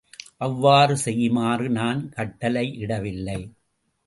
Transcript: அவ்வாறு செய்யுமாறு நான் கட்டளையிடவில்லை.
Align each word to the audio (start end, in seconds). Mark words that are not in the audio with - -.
அவ்வாறு 0.37 0.97
செய்யுமாறு 0.97 1.69
நான் 1.69 2.01
கட்டளையிடவில்லை. 2.15 3.39